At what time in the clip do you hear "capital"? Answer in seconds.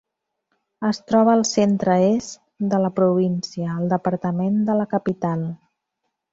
4.99-5.49